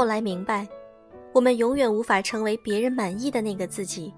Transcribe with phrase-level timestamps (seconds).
[0.00, 0.66] 后来明白，
[1.30, 4.14] 我们永远无法成为别人满意的那个自己。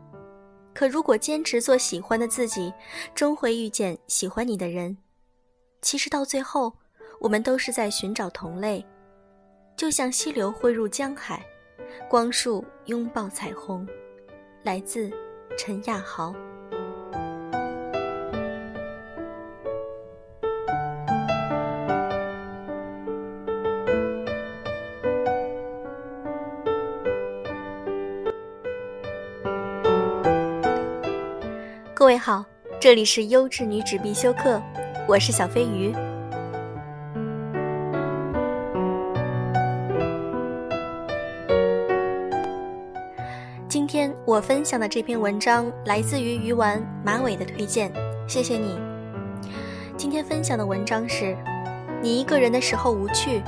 [0.72, 2.72] 可如果坚持做喜欢的自己，
[3.16, 4.96] 终会遇见喜欢你的人。
[5.80, 6.72] 其实到最后，
[7.18, 8.86] 我们都是在寻找同类，
[9.74, 11.44] 就像溪流汇入江海，
[12.08, 13.84] 光束拥抱彩虹。
[14.62, 15.10] 来自
[15.58, 16.32] 陈亚豪。
[32.02, 32.44] 各位好，
[32.80, 34.60] 这里是优质女纸必修课，
[35.06, 35.94] 我是小飞鱼。
[43.68, 47.92] 今天我分享的这篇文章来自于鱼丸马尾的推荐，
[48.26, 48.80] 谢谢你。
[49.96, 51.36] 今天分享的文章是：
[52.02, 53.40] 你一个人的时候无趣，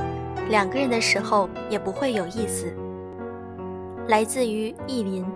[0.49, 2.73] 两个人的时候也不会有意思。
[4.07, 5.27] 来自于意林。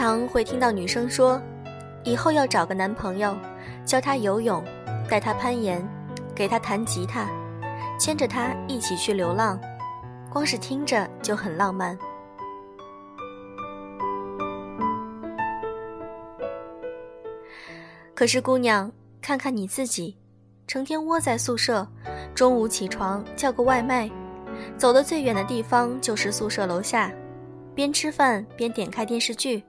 [0.00, 1.38] 常会听到女生说，
[2.04, 3.36] 以后要找个男朋友，
[3.84, 4.64] 教他游泳，
[5.10, 5.86] 带他攀岩，
[6.34, 7.28] 给他弹吉他，
[7.98, 9.60] 牵着他一起去流浪，
[10.32, 11.98] 光是听着就很浪漫。
[18.14, 20.16] 可是姑娘，看看你自己，
[20.66, 21.86] 成天窝在宿舍，
[22.34, 24.10] 中午起床叫个外卖，
[24.78, 27.12] 走的最远的地方就是宿舍楼下。
[27.74, 29.62] 边吃饭边点开电视剧，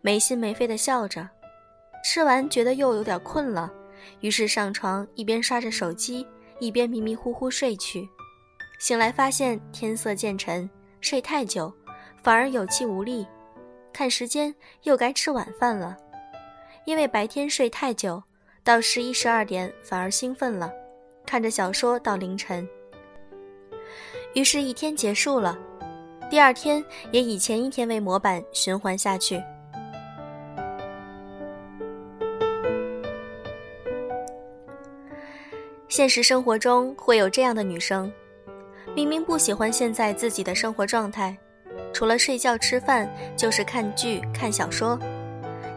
[0.00, 1.28] 没心没肺的笑着。
[2.04, 3.72] 吃完觉得又有点困了，
[4.20, 6.26] 于是上床一边刷着手机，
[6.58, 8.08] 一边迷迷糊糊睡去。
[8.80, 10.68] 醒来发现天色渐沉，
[11.00, 11.72] 睡太久
[12.22, 13.26] 反而有气无力。
[13.92, 14.52] 看时间
[14.82, 15.96] 又该吃晚饭了，
[16.86, 18.20] 因为白天睡太久，
[18.64, 20.72] 到十一十二点反而兴奋了，
[21.24, 22.66] 看着小说到凌晨。
[24.34, 25.58] 于是，一天结束了。
[26.30, 29.38] 第二天也以前一天为模板循环下去。
[35.92, 38.10] 现实生活中会有这样的女生，
[38.96, 41.36] 明明不喜欢现在自己的生活状态，
[41.92, 44.98] 除了睡觉吃饭就是看剧看小说，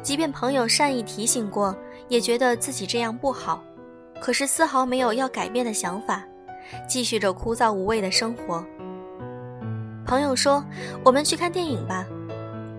[0.01, 1.75] 即便朋友善意提醒过，
[2.07, 3.61] 也觉得自己这样不好，
[4.21, 6.23] 可是丝毫没有要改变的想法，
[6.87, 8.65] 继续着枯燥无味的生活。
[10.05, 10.63] 朋友说
[11.03, 12.05] ：“我们去看电影吧。”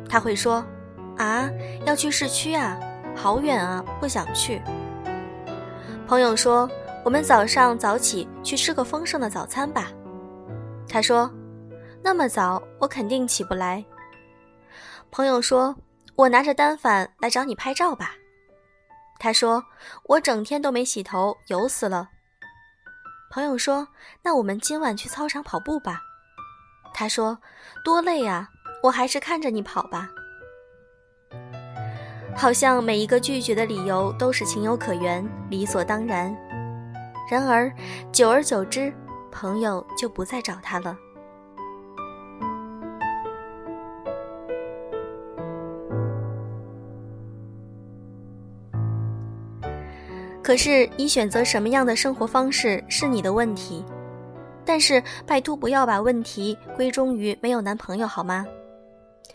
[0.08, 0.64] 他会说
[1.18, 1.50] ：“啊，
[1.84, 2.80] 要去市区啊，
[3.14, 4.62] 好远啊，不想去。”
[6.08, 6.70] 朋友说
[7.06, 9.92] ：“我们早上早起去吃个丰盛的早餐吧。”
[10.90, 11.32] 他说
[12.02, 13.84] ：“那么早，我肯定起不来。”
[15.12, 15.72] 朋友说
[16.18, 18.16] ：“我拿着单反来找你拍照吧。”
[19.20, 19.62] 他说
[20.08, 22.08] ：“我整天都没洗头，油死了。”
[23.30, 23.86] 朋友说
[24.20, 26.00] ：“那我们今晚去操场跑步吧。”
[26.92, 27.38] 他说
[27.84, 28.48] ：“多累啊，
[28.82, 30.10] 我还是看着你跑吧。”
[32.34, 36.36] 好像每一个拒绝的理由都是情有可原、理所当然。
[37.28, 37.72] 然而，
[38.12, 38.92] 久而久之，
[39.32, 40.96] 朋友就不再找他了。
[50.42, 53.84] 可是，你选择什么样的生活方式是你的问题。
[54.64, 58.46] 但是，拜托不要把问题归终于没有男朋友，好吗？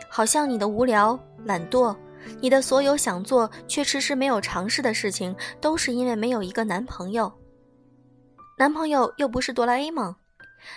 [0.09, 1.93] 好像你的无聊、懒惰，
[2.39, 7.29] 你的所有想做却迟迟没有尝试的事情，都是因为没有一个男朋友。
[8.61, 10.13] 男朋友又不是哆啦 A 梦，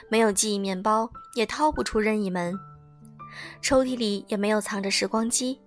[0.09, 2.59] 没有记忆面包，也掏不出任意门，
[3.61, 5.61] 抽屉里也没有藏着时光机。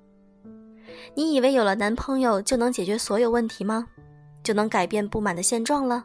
[1.13, 3.87] 你以为有了男朋友就能解决所有问题吗？
[4.41, 6.03] 就能改变不满的现状了？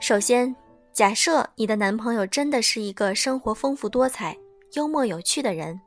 [0.00, 0.56] 首先，
[0.94, 4.34] 假设你的男朋友真的是一个生活丰富多彩、
[4.76, 5.78] 幽默有趣的人，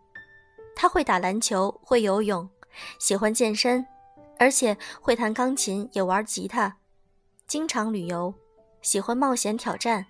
[0.75, 2.48] 他会打篮球、会游泳、
[3.00, 3.83] 喜欢健身，
[4.38, 6.77] 而且会弹钢琴也玩吉他，
[7.48, 8.34] 经常旅游，
[8.81, 10.07] 喜欢冒险挑战。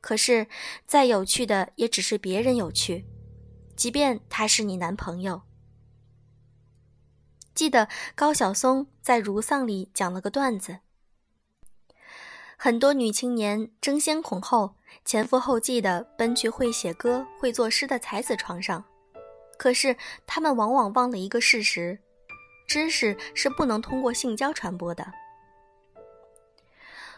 [0.00, 0.46] 可是，
[0.86, 3.04] 再有趣的也只是别人有趣，
[3.74, 5.42] 即便他是你男朋友。
[7.54, 10.78] 记得高晓松在《如丧》里讲了个段子。
[12.56, 18.84] 很多女青年争先恐后、前赴后继地奔去会写歌、会作诗的才子床上，
[19.58, 19.96] 可是
[20.26, 21.98] 她们往往忘了一个事实：
[22.66, 25.06] 知识是不能通过性交传播的。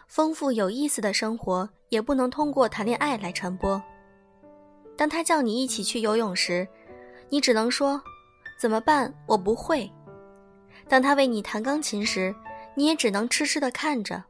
[0.09, 3.81] 丰富有意思的生活也不能通过谈恋爱来传播。
[4.97, 6.67] 当他叫你一起去游泳时，
[7.29, 8.01] 你只能说
[8.59, 9.13] ：“怎么办？
[9.27, 9.89] 我不会。
[10.87, 12.35] 当他为你弹钢琴时，
[12.75, 14.23] 你也只能痴痴地看着，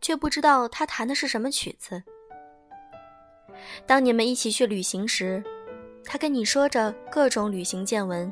[0.00, 2.02] 却不知道他弹的是什么曲子。
[3.86, 5.42] 当你们一起去旅行时，
[6.04, 8.30] 他跟你说着各种旅行见闻，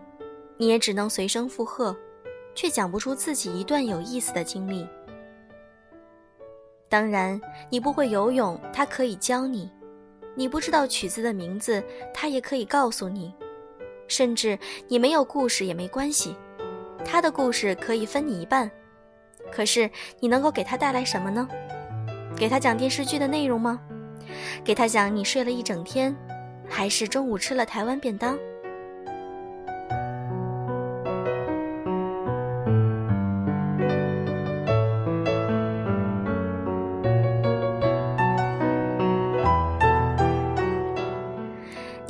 [0.56, 1.96] 你也只能随声附和，
[2.52, 4.84] 却讲不出自己一段有意思的经历。
[6.90, 7.40] 当然，
[7.70, 9.70] 你不会游泳，他可以教你；
[10.34, 11.80] 你不知道曲子的名字，
[12.12, 13.32] 他也可以告诉你。
[14.08, 14.58] 甚至
[14.88, 16.34] 你没有故事也没关系，
[17.04, 18.68] 他的故事可以分你一半。
[19.52, 19.88] 可是
[20.18, 21.48] 你能够给他带来什么呢？
[22.36, 23.80] 给他讲电视剧的内容吗？
[24.64, 26.12] 给他讲你睡了一整天，
[26.68, 28.36] 还是中午吃了台湾便当？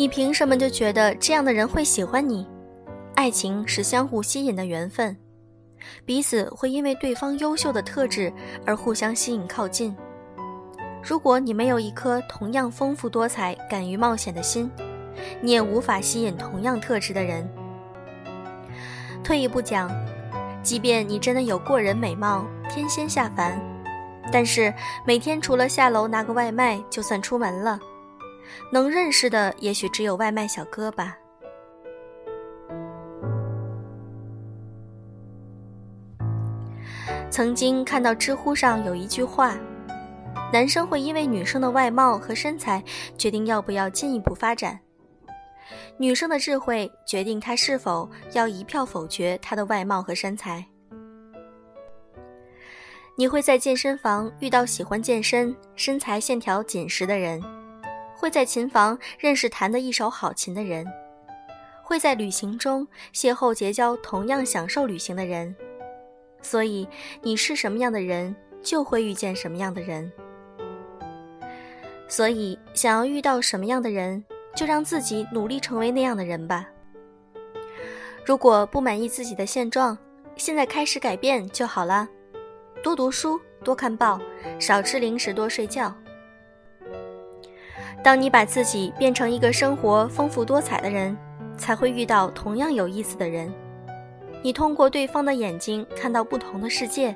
[0.00, 2.48] 你凭什么就觉得这样的人会喜欢你？
[3.16, 5.14] 爱情是相互吸引的缘分，
[6.06, 8.32] 彼此会因为对方优秀的特质
[8.64, 9.94] 而互相吸引靠近。
[11.02, 14.70] 如果你没有一颗同样丰富多彩、敢于冒险的心，
[15.42, 17.46] 你也无法吸引同样特质的人。
[19.22, 19.90] 退一步讲，
[20.62, 23.60] 即便你真的有过人美貌、天仙下凡，
[24.32, 24.72] 但是
[25.04, 27.78] 每天除了下楼拿个外卖，就算出门了。
[28.70, 31.16] 能认识的也许只有外卖小哥吧。
[37.30, 39.56] 曾经看到知乎上有一句话：
[40.52, 42.82] 男生会因为女生的外貌和身材
[43.16, 44.78] 决定要不要进一步发展，
[45.96, 50.64] 女生的智慧决定他是否要一票否决他的外貌和身材。
[53.16, 57.40] 你会在健身房遇到喜欢健身、身材线条紧实的人。
[58.20, 60.86] 会在琴房认识弹得一手好琴的人，
[61.82, 65.56] 会在旅行中邂逅结交同样享受旅行的人，
[66.42, 66.86] 所以
[67.22, 70.12] 你是什么样的人，就会遇见什么样的人。
[72.08, 74.22] 所以想要遇到什么样的人，
[74.54, 76.68] 就让自己努力成为那样的人吧。
[78.22, 79.96] 如果不满意自己的现状，
[80.36, 82.06] 现在开始改变就好了。
[82.82, 84.20] 多读书，多看报，
[84.58, 85.94] 少吃零食，多睡觉。
[88.02, 91.16] 当你把自己变成一个生活丰富多彩的人，
[91.56, 93.52] 才会遇到同样有意思的人。
[94.42, 97.14] 你通过对方的眼睛看到不同的世界，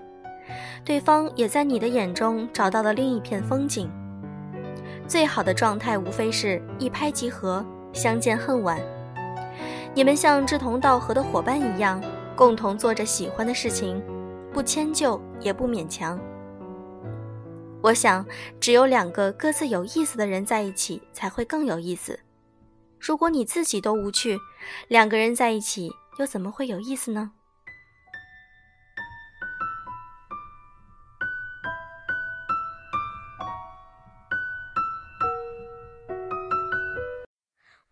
[0.84, 3.90] 对方也在你的眼中找到了另一片风景。
[5.08, 7.64] 最好的状态无非是一拍即合，
[7.94, 8.78] 相见恨晚。
[9.94, 12.02] 你们像志同道合的伙伴一样，
[12.36, 14.02] 共同做着喜欢的事情，
[14.52, 16.18] 不迁就也不勉强。
[17.84, 18.26] 我想，
[18.58, 22.18] 只有两个各自有意思的人在一起才会更有意思。
[22.98, 24.38] 如果你自己都无趣，
[24.88, 27.32] 两个人在一起又怎么会有意思呢？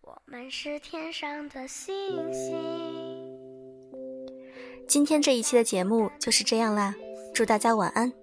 [0.01, 2.57] 我们是天上的星星。
[4.87, 6.95] 今天这一期的节目就是这样啦，
[7.31, 8.22] 祝大家晚安。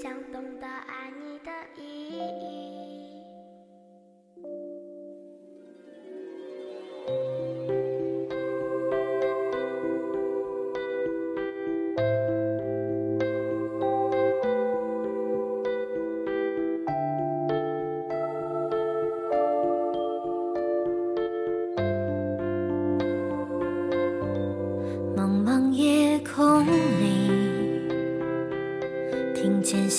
[0.00, 2.81] 想懂得爱你的意义。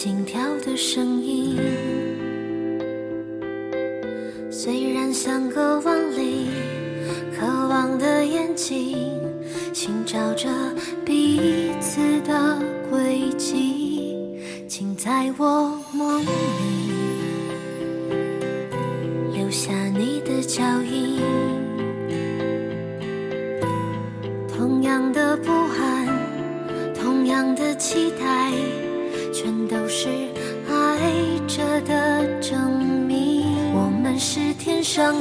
[0.03, 1.57] 心跳的声音，
[4.51, 6.50] 虽然相隔万里
[7.33, 8.98] 渴望的眼睛，
[9.72, 10.50] 寻找着
[11.05, 11.62] 彼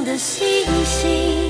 [0.03, 0.45] 的星
[0.83, 1.42] 星，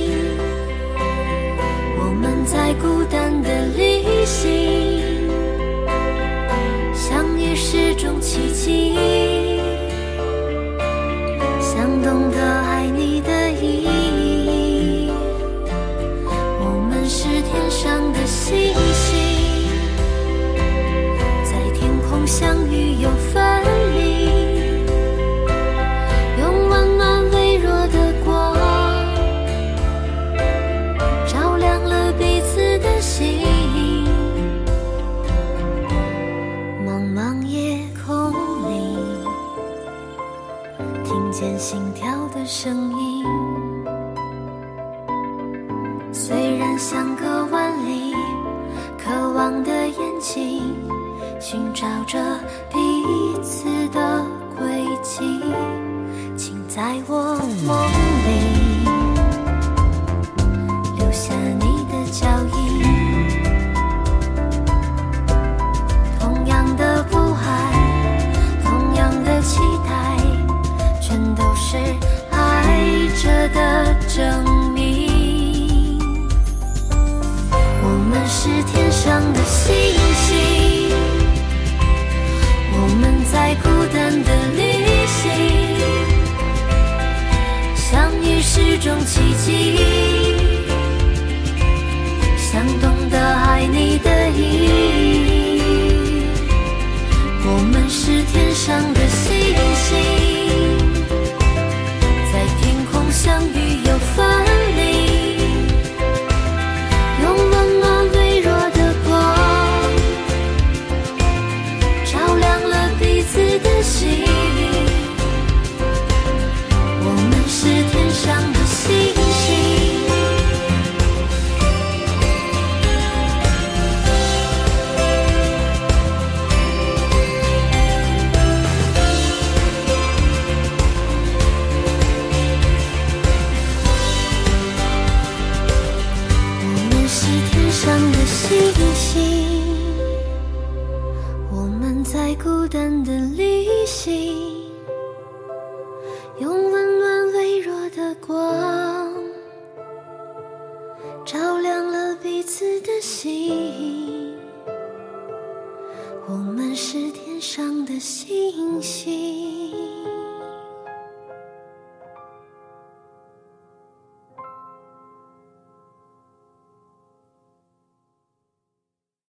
[51.54, 52.18] 寻找着
[52.72, 52.80] 彼
[53.44, 54.26] 此的
[54.58, 54.66] 轨
[55.04, 55.20] 迹
[56.36, 58.03] 请在我梦